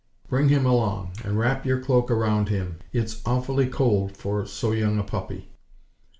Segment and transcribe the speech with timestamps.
[0.31, 2.77] _Bring him along, and wrap your cloak around him.
[2.91, 5.51] It's awfully cold for so young a puppy."